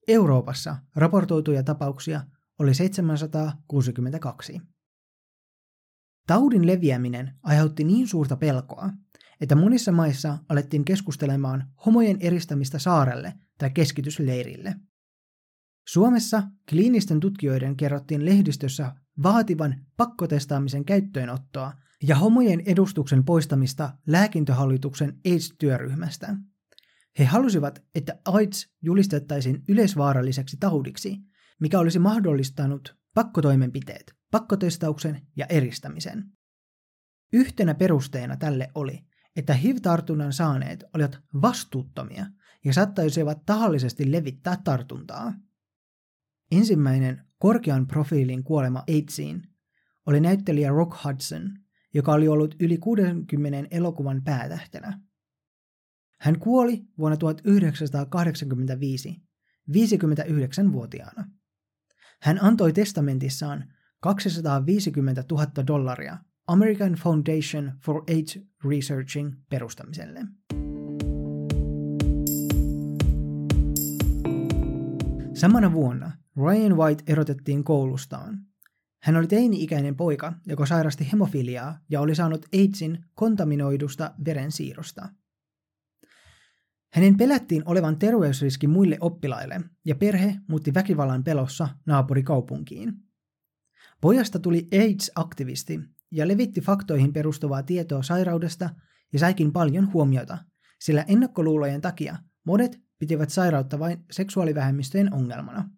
Euroopassa 0.08 0.78
raportoituja 0.96 1.64
tapauksia 1.64 2.22
oli 2.60 2.74
762. 2.74 4.62
Taudin 6.28 6.68
leviäminen 6.68 7.32
aiheutti 7.44 7.84
niin 7.84 8.08
suurta 8.08 8.36
pelkoa, 8.36 8.90
että 9.42 9.56
monissa 9.56 9.92
maissa 9.92 10.38
alettiin 10.50 10.86
keskustelemaan 10.86 11.68
homojen 11.86 12.18
eristämistä 12.20 12.80
saarelle 12.80 13.34
tai 13.58 13.70
keskitysleirille. 13.70 14.76
Suomessa 15.88 16.44
kliinisten 16.70 17.20
tutkijoiden 17.20 17.76
kerrottiin 17.76 18.26
lehdistössä 18.26 18.96
vaativan 19.24 19.76
pakkotestaamisen 19.98 20.86
käyttöönottoa 20.86 21.74
ja 22.08 22.16
homojen 22.16 22.62
edustuksen 22.66 23.24
poistamista 23.24 23.94
lääkintöhallituksen 24.08 25.20
AIDS-työryhmästä. 25.26 26.36
He 27.20 27.26
halusivat, 27.26 27.84
että 27.96 28.20
AIDS 28.26 28.70
julistettaisiin 28.82 29.64
yleisvaaralliseksi 29.68 30.58
taudiksi, 30.60 31.18
mikä 31.60 31.80
olisi 31.80 32.00
mahdollistanut 32.00 32.96
pakkotoimenpiteet, 33.14 34.16
pakkotestauksen 34.34 35.22
ja 35.36 35.46
eristämisen. 35.50 36.32
Yhtenä 37.34 37.76
perusteena 37.76 38.38
tälle 38.38 38.72
oli, 38.76 39.06
että 39.36 39.54
HIV-tartunnan 39.54 40.34
saaneet 40.34 40.84
olivat 40.94 41.20
vastuuttomia 41.42 42.26
ja 42.66 42.74
saattaisivat 42.74 43.46
tahallisesti 43.46 44.12
levittää 44.12 44.58
tartuntaa. 44.64 45.34
Ensimmäinen 46.52 47.22
korkean 47.38 47.88
profiilin 47.88 48.44
kuolema 48.44 48.84
AIDSiin 48.90 49.44
oli 50.06 50.20
näyttelijä 50.20 50.70
Rock 50.70 51.04
Hudson, 51.04 51.58
joka 51.94 52.14
oli 52.14 52.28
ollut 52.28 52.56
yli 52.60 52.78
60 52.78 53.68
elokuvan 53.72 54.24
päätähtenä. 54.24 55.00
Hän 56.20 56.40
kuoli 56.40 56.84
vuonna 56.98 57.18
1985, 57.18 59.22
59-vuotiaana. 59.70 61.30
Hän 62.22 62.44
antoi 62.44 62.74
testamentissaan 62.74 63.74
250 64.04 65.24
000 65.32 65.68
dollaria 65.68 66.18
American 66.48 66.94
Foundation 66.94 67.72
for 67.86 68.04
AIDS 68.10 68.40
Researching 68.70 69.34
perustamiselle. 69.50 70.26
Samana 75.34 75.74
vuonna 75.74 76.12
Ryan 76.38 76.78
White 76.78 77.04
erotettiin 77.08 77.64
koulustaan. 77.64 78.40
Hän 79.04 79.16
oli 79.16 79.28
teini-ikäinen 79.28 79.96
poika, 79.96 80.34
joka 80.48 80.66
sairasti 80.66 81.08
hemofiliaa 81.12 81.80
ja 81.90 82.02
oli 82.02 82.16
saanut 82.16 82.46
AIDSin 82.54 83.06
kontaminoidusta 83.14 84.14
verensiirrosta. 84.26 85.10
Hänen 86.94 87.18
pelättiin 87.18 87.64
olevan 87.66 88.00
terveysriski 88.00 88.68
muille 88.68 88.98
oppilaille 89.00 89.62
ja 89.86 89.96
perhe 89.96 90.36
muutti 90.48 90.74
väkivallan 90.74 91.24
pelossa 91.24 91.68
naapurikaupunkiin. 91.86 92.94
Pojasta 94.04 94.40
tuli 94.40 94.68
AIDS-aktivisti 94.74 95.80
ja 96.12 96.28
levitti 96.28 96.62
faktoihin 96.62 97.14
perustuvaa 97.14 97.64
tietoa 97.64 98.04
sairaudesta 98.04 98.70
ja 99.14 99.20
saikin 99.20 99.52
paljon 99.52 99.94
huomiota, 99.94 100.38
sillä 100.80 101.06
ennakkoluulojen 101.08 101.82
takia 101.82 102.18
monet 102.46 102.82
pitivät 103.00 103.30
sairautta 103.30 103.80
vain 103.80 104.06
seksuaalivähemmistöjen 104.12 105.14
ongelmana. 105.14 105.70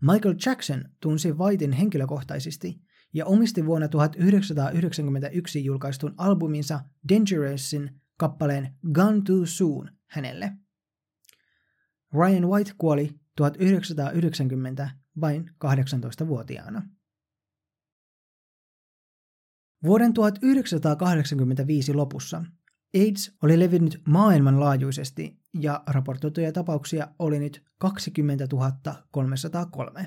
Michael 0.00 0.34
Jackson 0.46 0.84
tunsi 1.00 1.32
Whitein 1.32 1.72
henkilökohtaisesti 1.72 2.80
ja 3.12 3.26
omisti 3.26 3.66
vuonna 3.66 3.88
1991 3.88 5.64
julkaistun 5.64 6.14
albuminsa 6.16 6.80
Dangerousin 7.08 8.00
kappaleen 8.16 8.74
Gone 8.92 9.22
Too 9.26 9.46
Soon 9.46 9.90
hänelle. 10.06 10.52
Ryan 12.14 12.48
White 12.48 12.72
kuoli 12.78 13.10
1990 13.36 14.90
vain 15.20 15.50
18-vuotiaana. 15.64 16.99
Vuoden 19.84 20.12
1985 20.12 21.94
lopussa 21.94 22.44
AIDS 22.94 23.36
oli 23.42 23.58
levinnyt 23.58 24.02
maailmanlaajuisesti 24.06 25.40
ja 25.54 25.82
raportoituja 25.86 26.52
tapauksia 26.52 27.08
oli 27.18 27.38
nyt 27.38 27.64
20 27.78 28.46
303. 29.10 30.06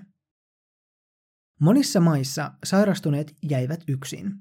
Monissa 1.62 2.00
maissa 2.00 2.52
sairastuneet 2.66 3.36
jäivät 3.50 3.84
yksin. 3.88 4.32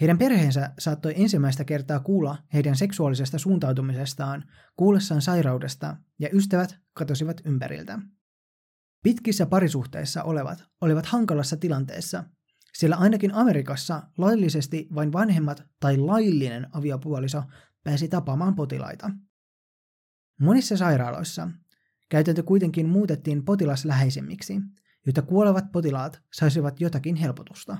Heidän 0.00 0.18
perheensä 0.18 0.70
saattoi 0.78 1.14
ensimmäistä 1.16 1.64
kertaa 1.64 2.00
kuulla 2.00 2.38
heidän 2.52 2.76
seksuaalisesta 2.76 3.38
suuntautumisestaan 3.38 4.44
kuullessaan 4.76 5.22
sairaudesta 5.22 5.96
ja 6.18 6.28
ystävät 6.32 6.78
katosivat 6.92 7.40
ympäriltä. 7.44 7.98
Pitkissä 9.02 9.46
parisuhteissa 9.46 10.22
olevat 10.22 10.64
olivat 10.80 11.06
hankalassa 11.06 11.56
tilanteessa, 11.56 12.24
sillä 12.74 12.96
ainakin 12.96 13.34
Amerikassa 13.34 14.02
laillisesti 14.18 14.88
vain 14.94 15.12
vanhemmat 15.12 15.62
tai 15.80 15.96
laillinen 15.96 16.66
aviopuoliso 16.72 17.42
pääsi 17.84 18.08
tapaamaan 18.08 18.54
potilaita. 18.54 19.10
Monissa 20.40 20.76
sairaaloissa 20.76 21.50
käytäntö 22.08 22.42
kuitenkin 22.42 22.88
muutettiin 22.88 23.44
potilasläheisemmiksi, 23.44 24.60
jotta 25.06 25.22
kuolevat 25.22 25.72
potilaat 25.72 26.22
saisivat 26.32 26.80
jotakin 26.80 27.16
helpotusta. 27.16 27.78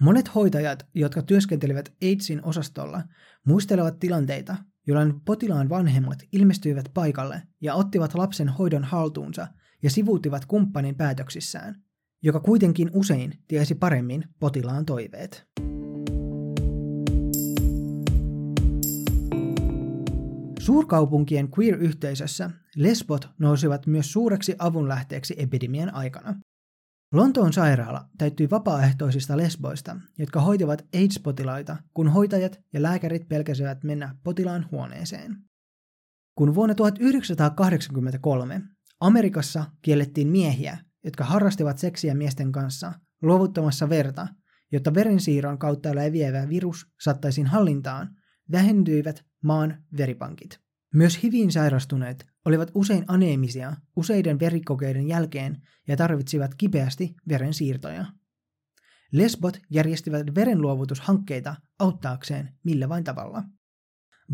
Monet 0.00 0.34
hoitajat, 0.34 0.86
jotka 0.94 1.22
työskentelivät 1.22 1.92
AIDSin 2.02 2.44
osastolla, 2.44 3.02
muistelevat 3.46 3.98
tilanteita, 3.98 4.56
jolloin 4.86 5.20
potilaan 5.20 5.68
vanhemmat 5.68 6.18
ilmestyivät 6.32 6.90
paikalle 6.94 7.42
ja 7.60 7.74
ottivat 7.74 8.14
lapsen 8.14 8.48
hoidon 8.48 8.84
haltuunsa 8.84 9.48
ja 9.82 9.90
sivuuttivat 9.90 10.46
kumppanin 10.46 10.94
päätöksissään, 10.94 11.83
joka 12.24 12.40
kuitenkin 12.40 12.90
usein 12.92 13.38
tiesi 13.48 13.74
paremmin 13.74 14.24
potilaan 14.40 14.86
toiveet. 14.86 15.46
Suurkaupunkien 20.60 21.48
queer-yhteisössä 21.58 22.50
lesbot 22.76 23.28
nousivat 23.38 23.86
myös 23.86 24.12
suureksi 24.12 24.54
avunlähteeksi 24.58 25.34
epidemian 25.38 25.94
aikana. 25.94 26.40
Lontoon 27.14 27.52
sairaala 27.52 28.08
täyttyi 28.18 28.50
vapaaehtoisista 28.50 29.36
lesboista, 29.36 29.96
jotka 30.18 30.40
hoitivat 30.40 30.86
AIDS-potilaita, 30.94 31.76
kun 31.94 32.08
hoitajat 32.08 32.60
ja 32.72 32.82
lääkärit 32.82 33.28
pelkäsivät 33.28 33.84
mennä 33.84 34.16
potilaan 34.22 34.68
huoneeseen. 34.70 35.36
Kun 36.38 36.54
vuonna 36.54 36.74
1983 36.74 38.60
Amerikassa 39.00 39.64
kiellettiin 39.82 40.28
miehiä, 40.28 40.78
jotka 41.04 41.24
harrastivat 41.24 41.78
seksiä 41.78 42.14
miesten 42.14 42.52
kanssa 42.52 42.92
luovuttamassa 43.22 43.88
verta, 43.88 44.28
jotta 44.72 44.94
verensiirron 44.94 45.58
kautta 45.58 45.94
leviävä 45.94 46.48
virus 46.48 46.86
saattaisiin 47.00 47.46
hallintaan, 47.46 48.16
vähentyivät 48.52 49.24
maan 49.42 49.82
veripankit. 49.96 50.60
Myös 50.94 51.22
HIViin 51.22 51.52
sairastuneet 51.52 52.26
olivat 52.44 52.70
usein 52.74 53.04
aneemisia 53.08 53.76
useiden 53.96 54.40
verikokeiden 54.40 55.08
jälkeen 55.08 55.62
ja 55.88 55.96
tarvitsivat 55.96 56.54
kipeästi 56.54 57.14
verensiirtoja. 57.28 58.06
Lesbot 59.12 59.58
järjestivät 59.70 60.26
verenluovutushankkeita 60.34 61.56
auttaakseen 61.78 62.54
millä 62.64 62.88
vain 62.88 63.04
tavalla. 63.04 63.42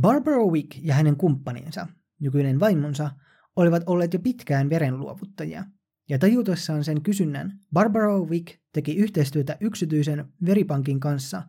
Barbara 0.00 0.44
Wick 0.44 0.78
ja 0.82 0.94
hänen 0.94 1.16
kumppaninsa, 1.16 1.86
nykyinen 2.20 2.60
vaimonsa, 2.60 3.10
olivat 3.56 3.82
olleet 3.86 4.12
jo 4.14 4.18
pitkään 4.20 4.70
verenluovuttajia, 4.70 5.64
ja 6.10 6.18
tajutessaan 6.18 6.84
sen 6.84 7.02
kysynnän, 7.02 7.58
Barbara 7.72 8.20
Wick 8.20 8.58
teki 8.72 8.96
yhteistyötä 8.96 9.56
yksityisen 9.60 10.24
veripankin 10.44 11.00
kanssa, 11.00 11.42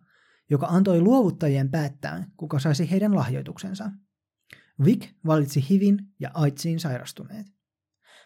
joka 0.50 0.68
antoi 0.68 1.02
luovuttajien 1.02 1.72
päättää, 1.72 2.28
kuka 2.38 2.60
saisi 2.60 2.92
heidän 2.92 3.16
lahjoituksensa. 3.16 3.92
Vic 4.86 5.10
valitsi 5.26 5.66
HIVin 5.70 6.00
ja 6.20 6.32
AIDSiin 6.34 6.80
sairastuneet. 6.80 7.48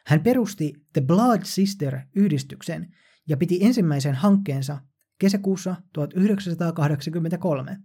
Hän 0.06 0.24
perusti 0.24 0.74
The 0.94 1.02
Blood 1.02 1.42
Sister-yhdistyksen 1.44 2.96
ja 3.30 3.38
piti 3.38 3.60
ensimmäisen 3.62 4.16
hankkeensa 4.16 4.82
kesäkuussa 5.20 5.76
1983, 5.94 7.78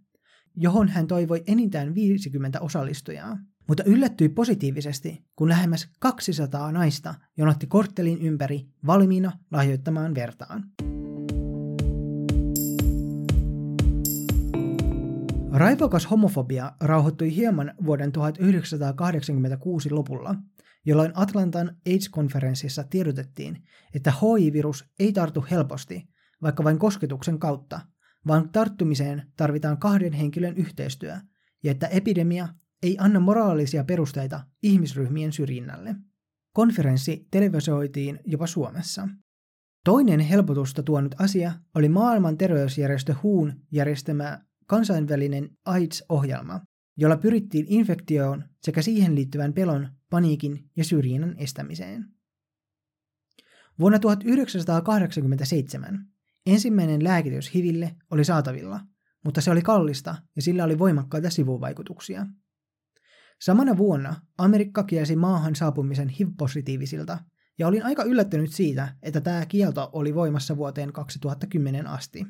johon 0.57 0.89
hän 0.89 1.07
toivoi 1.07 1.43
enintään 1.47 1.95
50 1.95 2.61
osallistujaa, 2.61 3.39
mutta 3.71 3.85
yllättyi 3.87 4.29
positiivisesti, 4.29 5.25
kun 5.37 5.49
lähemmäs 5.49 5.89
200 6.01 6.73
naista 6.73 7.15
jonotti 7.37 7.67
korttelin 7.67 8.23
ympäri 8.23 8.67
valmiina 8.87 9.33
lahjoittamaan 9.51 10.15
vertaan. 10.15 10.65
Raivokas 15.53 16.11
homofobia 16.11 16.73
rauhoittui 16.81 17.37
hieman 17.37 17.75
vuoden 17.85 18.13
1986 18.13 19.91
lopulla, 19.91 20.35
jolloin 20.87 21.13
Atlantan 21.15 21.77
AIDS-konferenssissa 21.87 22.85
tiedotettiin, 22.85 23.63
että 23.95 24.13
HIV-virus 24.23 24.85
ei 24.99 25.13
tartu 25.13 25.45
helposti, 25.51 26.09
vaikka 26.43 26.65
vain 26.65 26.79
kosketuksen 26.79 27.39
kautta, 27.39 27.81
vaan 28.27 28.49
tarttumiseen 28.49 29.23
tarvitaan 29.37 29.79
kahden 29.79 30.13
henkilön 30.13 30.57
yhteistyö, 30.57 31.17
ja 31.63 31.71
että 31.71 31.87
epidemia 31.87 32.49
ei 32.83 32.97
anna 33.01 33.21
moraalisia 33.21 33.85
perusteita 33.85 34.41
ihmisryhmien 34.63 35.33
syrjinnälle. 35.33 35.95
Konferenssi 36.53 37.27
televisioitiin 37.31 38.21
jopa 38.25 38.47
Suomessa. 38.47 39.09
Toinen 39.85 40.21
helpotusta 40.21 40.83
tuonut 40.83 41.15
asia 41.19 41.53
oli 41.75 41.89
maailman 41.89 42.39
terveysjärjestö 42.39 43.15
HUUn 43.23 43.53
järjestämä 43.73 44.41
kansainvälinen 44.67 45.51
AIDS-ohjelma, 45.65 46.61
jolla 46.97 47.17
pyrittiin 47.17 47.67
infektioon 47.69 48.45
sekä 48.63 48.83
siihen 48.83 49.15
liittyvän 49.15 49.53
pelon, 49.53 49.89
paniikin 50.11 50.71
ja 50.77 50.85
syrjinnän 50.85 51.35
estämiseen. 51.39 52.05
Vuonna 53.81 53.99
1987 53.99 56.07
ensimmäinen 56.47 57.05
lääkitys 57.05 57.55
HIVille 57.55 57.97
oli 58.11 58.25
saatavilla, 58.25 58.81
mutta 59.25 59.41
se 59.41 59.51
oli 59.51 59.63
kallista 59.63 60.17
ja 60.37 60.43
sillä 60.43 60.65
oli 60.65 60.79
voimakkaita 60.79 61.31
sivuvaikutuksia. 61.31 62.27
Samana 63.41 63.77
vuonna 63.77 64.15
Amerikka 64.39 64.83
kielsi 64.83 65.17
maahan 65.17 65.55
saapumisen 65.55 66.09
HIV-positiivisilta, 66.09 67.19
ja 67.59 67.69
olin 67.69 67.85
aika 67.85 68.05
yllättynyt 68.05 68.53
siitä, 68.53 68.97
että 69.03 69.21
tämä 69.21 69.47
kielto 69.47 69.91
oli 69.93 70.15
voimassa 70.15 70.57
vuoteen 70.57 70.93
2010 70.93 71.87
asti. 71.87 72.27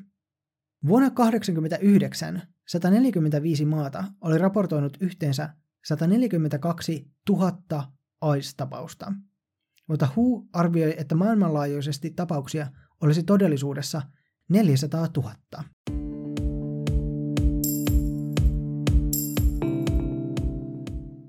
Vuonna 0.87 1.09
1989 1.09 2.41
145 2.67 3.65
maata 3.65 4.03
oli 4.21 4.37
raportoinut 4.37 4.97
yhteensä 5.01 5.49
142 5.85 7.11
000 7.29 7.83
AIDS-tapausta, 8.21 9.13
mutta 9.89 10.07
WHO 10.17 10.45
arvioi, 10.53 10.95
että 10.97 11.15
maailmanlaajuisesti 11.15 12.11
tapauksia 12.11 12.67
olisi 13.01 13.23
todellisuudessa 13.23 14.01
400 14.49 15.07
000. 15.17 16.10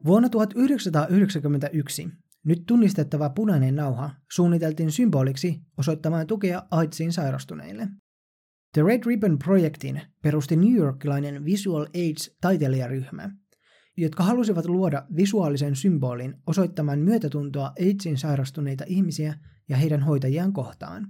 Vuonna 0.04 0.28
1991 0.28 2.08
nyt 2.44 2.62
tunnistettava 2.66 3.30
punainen 3.30 3.76
nauha 3.76 4.10
suunniteltiin 4.32 4.92
symboliksi 4.92 5.60
osoittamaan 5.78 6.26
tukea 6.26 6.62
AIDSiin 6.70 7.12
sairastuneille. 7.12 7.88
The 8.72 8.82
Red 8.82 9.02
Ribbon-projektin 9.06 10.00
perusti 10.22 10.56
New 10.56 10.74
Yorkilainen 10.74 11.44
Visual 11.44 11.86
AIDS-taiteilijaryhmä, 11.94 13.30
jotka 13.96 14.22
halusivat 14.22 14.66
luoda 14.66 15.06
visuaalisen 15.16 15.76
symbolin 15.76 16.34
osoittamaan 16.46 16.98
myötätuntoa 16.98 17.72
AIDSin 17.80 18.18
sairastuneita 18.18 18.84
ihmisiä 18.86 19.34
ja 19.68 19.76
heidän 19.76 20.02
hoitajiaan 20.02 20.52
kohtaan. 20.52 21.08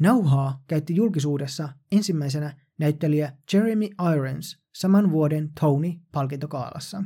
Nauhaa 0.00 0.62
käytti 0.66 0.96
julkisuudessa 0.96 1.68
ensimmäisenä 1.92 2.56
näyttelijä 2.78 3.32
Jeremy 3.52 3.88
Irons 4.14 4.58
saman 4.74 5.10
vuoden 5.10 5.50
Tony-palkintokaalassa. 5.60 7.04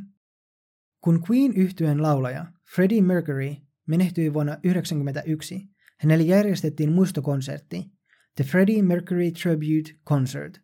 Kun 1.09 1.23
Queen 1.31 1.53
yhtyeen 1.57 2.03
laulaja 2.03 2.47
Freddie 2.75 3.03
Mercury 3.03 3.57
menehtyi 3.87 4.35
vuonna 4.35 4.53
1991, 4.53 5.69
hänelle 5.99 6.25
järjestettiin 6.25 6.93
muistokonsertti 6.93 7.93
The 8.37 8.45
Freddie 8.45 8.83
Mercury 8.83 9.31
Tribute 9.31 10.01
Concert, 10.07 10.61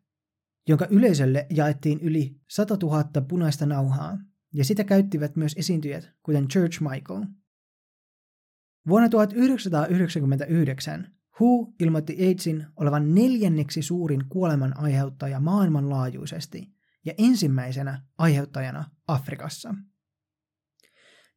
jonka 0.69 0.87
yleisölle 0.91 1.47
jaettiin 1.51 2.01
yli 2.01 2.41
100 2.51 2.77
000 2.83 3.05
punaista 3.29 3.67
nauhaa, 3.67 4.19
ja 4.55 4.65
sitä 4.65 4.85
käyttivät 4.85 5.37
myös 5.37 5.55
esiintyjät, 5.57 6.11
kuten 6.23 6.49
Church 6.49 6.81
Michael. 6.81 7.25
Vuonna 8.89 9.09
1999 9.09 11.07
WHO 11.41 11.73
ilmoitti 11.81 12.27
AIDSin 12.27 12.67
olevan 12.77 13.15
neljänneksi 13.15 13.83
suurin 13.83 14.25
kuoleman 14.29 14.79
aiheuttaja 14.79 15.41
maailmanlaajuisesti 15.41 16.73
ja 17.05 17.15
ensimmäisenä 17.19 18.03
aiheuttajana 18.19 18.85
Afrikassa. 19.09 19.75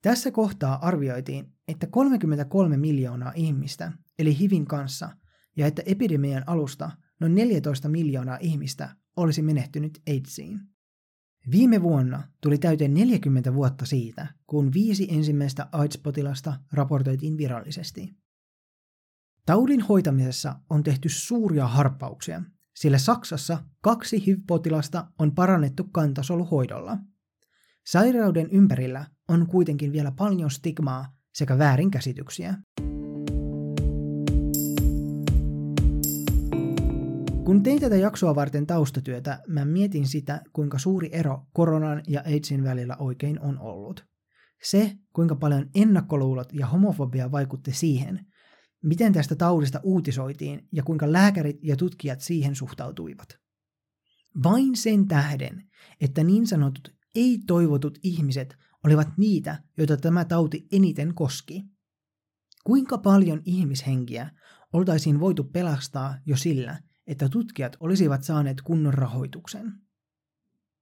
Tässä 0.01 0.31
kohtaa 0.31 0.87
arvioitiin, 0.87 1.53
että 1.67 1.87
33 1.87 2.77
miljoonaa 2.77 3.31
ihmistä 3.35 3.91
eli 4.19 4.39
HIVin 4.39 4.65
kanssa 4.65 5.09
ja 5.55 5.67
että 5.67 5.81
epidemian 5.85 6.43
alusta 6.47 6.91
noin 7.19 7.35
14 7.35 7.89
miljoonaa 7.89 8.37
ihmistä 8.41 8.95
olisi 9.15 9.41
menehtynyt 9.41 10.01
AIDSiin. 10.07 10.59
Viime 11.51 11.81
vuonna 11.81 12.23
tuli 12.41 12.57
täyteen 12.57 12.93
40 12.93 13.53
vuotta 13.53 13.85
siitä, 13.85 14.27
kun 14.47 14.73
viisi 14.73 15.07
ensimmäistä 15.11 15.67
AIDS-potilasta 15.71 16.53
raportoitiin 16.73 17.37
virallisesti. 17.37 18.15
Taudin 19.45 19.81
hoitamisessa 19.81 20.55
on 20.69 20.83
tehty 20.83 21.09
suuria 21.09 21.67
harppauksia, 21.67 22.41
sillä 22.75 22.97
Saksassa 22.97 23.63
kaksi 23.81 24.25
HIV-potilasta 24.25 25.07
on 25.19 25.35
parannettu 25.35 25.83
kantasoluhoidolla. 25.83 26.97
Sairauden 27.85 28.49
ympärillä 28.51 29.05
on 29.27 29.47
kuitenkin 29.47 29.91
vielä 29.91 30.11
paljon 30.11 30.51
stigmaa 30.51 31.05
sekä 31.33 31.57
väärinkäsityksiä. 31.57 32.55
Kun 37.45 37.63
tein 37.63 37.79
tätä 37.79 37.95
jaksoa 37.95 38.35
varten 38.35 38.67
taustatyötä, 38.67 39.39
mä 39.47 39.65
mietin 39.65 40.07
sitä, 40.07 40.41
kuinka 40.53 40.77
suuri 40.77 41.09
ero 41.11 41.45
koronan 41.53 42.01
ja 42.07 42.21
AIDSin 42.25 42.63
välillä 42.63 42.95
oikein 42.99 43.41
on 43.41 43.59
ollut. 43.59 44.05
Se, 44.63 44.91
kuinka 45.13 45.35
paljon 45.35 45.69
ennakkoluulot 45.75 46.53
ja 46.53 46.67
homofobia 46.67 47.31
vaikutti 47.31 47.71
siihen, 47.71 48.25
miten 48.83 49.13
tästä 49.13 49.35
taudista 49.35 49.79
uutisoitiin 49.83 50.67
ja 50.71 50.83
kuinka 50.83 51.11
lääkärit 51.11 51.57
ja 51.63 51.75
tutkijat 51.75 52.21
siihen 52.21 52.55
suhtautuivat. 52.55 53.27
Vain 54.43 54.75
sen 54.75 55.07
tähden, 55.07 55.63
että 56.01 56.23
niin 56.23 56.47
sanotut 56.47 56.95
ei-toivotut 57.15 57.97
ihmiset 58.03 58.57
olivat 58.85 59.07
niitä, 59.17 59.63
joita 59.77 59.97
tämä 59.97 60.25
tauti 60.25 60.67
eniten 60.71 61.13
koski. 61.13 61.63
Kuinka 62.63 62.97
paljon 62.97 63.41
ihmishenkiä 63.45 64.31
oltaisiin 64.73 65.19
voitu 65.19 65.43
pelastaa 65.43 66.17
jo 66.25 66.37
sillä, 66.37 66.79
että 67.07 67.29
tutkijat 67.29 67.77
olisivat 67.79 68.23
saaneet 68.23 68.61
kunnon 68.61 68.93
rahoituksen? 68.93 69.73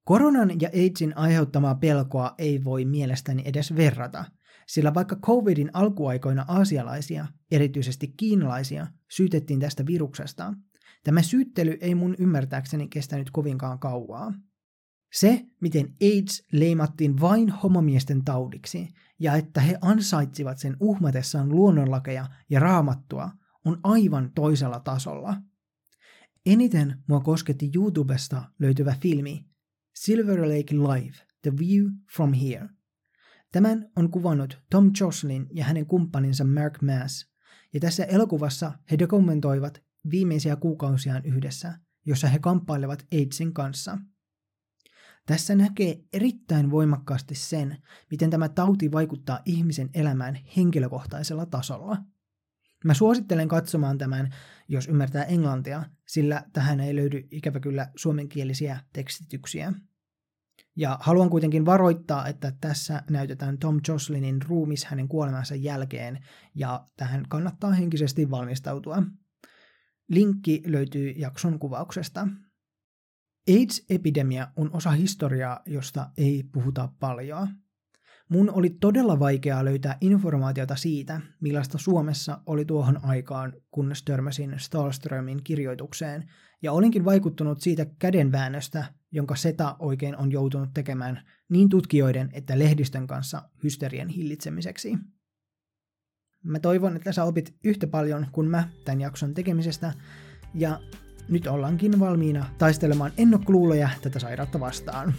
Koronan 0.04 0.62
ja 0.62 0.70
AIDSin 0.74 1.18
aiheuttamaa 1.18 1.76
pelkoa 1.76 2.36
ei 2.38 2.64
voi 2.64 2.86
mielestäni 2.86 3.44
edes 3.46 3.76
verrata, 3.76 4.26
sillä 4.68 4.94
vaikka 4.94 5.16
COVIDin 5.16 5.70
alkuaikoina 5.74 6.46
aasialaisia, 6.48 7.28
erityisesti 7.52 8.08
kiinalaisia, 8.08 8.88
syytettiin 9.12 9.60
tästä 9.60 9.86
viruksesta, 9.86 10.54
tämä 11.04 11.22
syyttely 11.22 11.78
ei 11.82 11.96
mun 11.96 12.16
ymmärtääkseni 12.20 12.88
kestänyt 12.88 13.32
kovinkaan 13.32 13.80
kauaa. 13.80 14.34
Se, 15.14 15.46
miten 15.62 15.96
AIDS 16.02 16.44
leimattiin 16.52 17.22
vain 17.22 17.50
homomiesten 17.50 18.26
taudiksi 18.26 18.94
ja 19.20 19.36
että 19.36 19.62
he 19.62 19.78
ansaitsivat 19.82 20.58
sen 20.58 20.78
uhmatessaan 20.80 21.50
luonnonlakeja 21.50 22.26
ja 22.50 22.60
raamattua, 22.60 23.32
on 23.66 23.80
aivan 23.84 24.32
toisella 24.36 24.80
tasolla. 24.80 25.38
Eniten 26.46 27.04
mua 27.08 27.20
kosketti 27.20 27.72
YouTubesta 27.76 28.44
löytyvä 28.60 28.96
filmi 29.02 29.46
Silver 29.96 30.40
Lake 30.42 30.76
Live– 30.76 31.16
The 31.42 31.52
View 31.58 31.86
from 32.16 32.34
Here. 32.34 32.70
Tämän 33.52 33.92
on 33.96 34.12
kuvannut 34.12 34.64
Tom 34.70 34.92
Joslin 35.00 35.48
ja 35.52 35.66
hänen 35.66 35.86
kumppaninsa 35.86 36.44
Mark 36.44 36.82
Mass, 36.82 37.32
ja 37.74 37.80
tässä 37.80 38.04
elokuvassa 38.04 38.72
he 38.92 39.00
dokumentoivat 39.00 39.84
viimeisiä 40.12 40.56
kuukausiaan 40.56 41.26
yhdessä, 41.26 41.80
jossa 42.06 42.28
he 42.28 42.40
kamppailevat 42.40 43.06
AIDSin 43.14 43.54
kanssa– 43.54 43.98
tässä 45.26 45.56
näkee 45.56 46.00
erittäin 46.14 46.72
voimakkaasti 46.72 47.36
sen, 47.36 47.78
miten 48.12 48.30
tämä 48.30 48.50
tauti 48.50 48.92
vaikuttaa 48.92 49.40
ihmisen 49.46 49.90
elämään 49.94 50.40
henkilökohtaisella 50.58 51.46
tasolla. 51.46 51.98
Mä 52.84 52.94
suosittelen 52.94 53.48
katsomaan 53.48 53.98
tämän, 53.98 54.36
jos 54.68 54.88
ymmärtää 54.88 55.24
englantia, 55.24 55.84
sillä 56.08 56.44
tähän 56.54 56.80
ei 56.80 56.96
löydy 56.96 57.28
ikävä 57.32 57.60
kyllä 57.60 57.92
suomenkielisiä 57.96 58.80
tekstityksiä. 58.94 59.74
Ja 60.76 60.98
haluan 61.02 61.30
kuitenkin 61.30 61.66
varoittaa, 61.66 62.28
että 62.28 62.54
tässä 62.62 63.04
näytetään 63.10 63.58
Tom 63.58 63.80
Joslinin 63.88 64.42
ruumis 64.42 64.86
hänen 64.86 65.08
kuolemansa 65.08 65.56
jälkeen, 65.56 66.26
ja 66.56 66.88
tähän 66.98 67.26
kannattaa 67.30 67.72
henkisesti 67.72 68.32
valmistautua. 68.32 69.04
Linkki 70.10 70.64
löytyy 70.66 71.10
jakson 71.10 71.60
kuvauksesta. 71.60 72.28
AIDS-epidemia 73.50 74.48
on 74.56 74.70
osa 74.74 74.92
historiaa, 74.92 75.60
josta 75.66 76.10
ei 76.18 76.44
puhuta 76.52 76.90
paljon. 77.00 77.48
Mun 78.30 78.50
oli 78.50 78.70
todella 78.70 79.20
vaikeaa 79.20 79.66
löytää 79.66 79.98
informaatiota 80.02 80.76
siitä, 80.76 81.22
millaista 81.42 81.78
Suomessa 81.78 82.42
oli 82.46 82.66
tuohon 82.66 83.00
aikaan, 83.04 83.54
kunnes 83.72 84.04
törmäsin 84.04 84.56
Stahlströmin 84.58 85.44
kirjoitukseen, 85.44 86.32
ja 86.62 86.72
olinkin 86.72 87.06
vaikuttunut 87.06 87.62
siitä 87.62 87.86
kädenväännöstä, 88.00 88.86
jonka 89.12 89.36
SETA 89.36 89.76
oikein 89.80 90.18
on 90.18 90.32
joutunut 90.32 90.70
tekemään 90.74 91.22
niin 91.50 91.70
tutkijoiden 91.70 92.30
että 92.34 92.60
lehdistön 92.60 93.08
kanssa 93.08 93.50
hysterien 93.64 94.08
hillitsemiseksi. 94.08 94.98
Mä 96.44 96.60
toivon, 96.60 96.96
että 96.96 97.12
sä 97.12 97.24
opit 97.24 97.56
yhtä 97.64 97.88
paljon 97.88 98.28
kuin 98.32 98.50
mä 98.50 98.70
tämän 98.86 99.02
jakson 99.02 99.34
tekemisestä, 99.34 99.94
ja 100.54 100.80
nyt 101.30 101.48
ollaankin 101.48 102.00
valmiina 102.00 102.46
taistelemaan 102.58 103.12
ennakkoluuloja 103.18 103.90
tätä 104.02 104.20
sairautta 104.20 104.60
vastaan. 104.60 105.14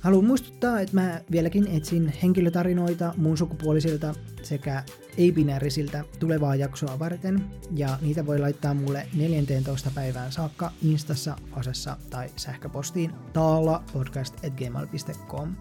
Haluan 0.00 0.24
muistuttaa, 0.24 0.80
että 0.80 0.94
mä 0.94 1.20
vieläkin 1.30 1.66
etsin 1.66 2.12
henkilötarinoita 2.22 3.14
muun 3.16 3.38
sukupuolisilta 3.38 4.14
sekä 4.42 4.82
ei-binäärisiltä 5.16 6.04
tulevaa 6.18 6.54
jaksoa 6.54 6.98
varten, 6.98 7.44
ja 7.76 7.98
niitä 8.00 8.26
voi 8.26 8.38
laittaa 8.38 8.74
mulle 8.74 9.06
14 9.16 9.90
päivään 9.94 10.32
saakka 10.32 10.72
Instassa, 10.82 11.36
Fasessa 11.54 11.96
tai 12.10 12.28
sähköpostiin 12.36 13.12
taalapodcast.gmail.com. 13.32 15.54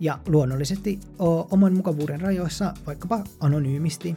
Ja 0.00 0.18
luonnollisesti 0.26 1.00
oman 1.50 1.74
mukavuuden 1.74 2.20
rajoissa 2.20 2.74
vaikkapa 2.86 3.24
anonyymisti. 3.40 4.16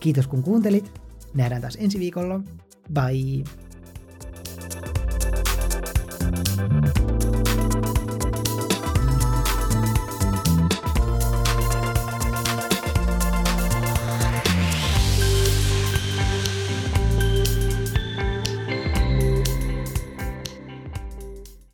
Kiitos 0.00 0.26
kun 0.26 0.42
kuuntelit, 0.42 0.97
Nähdään 1.34 1.60
taas 1.60 1.76
ensi 1.80 1.98
viikolla. 1.98 2.40
Bye! 2.92 3.67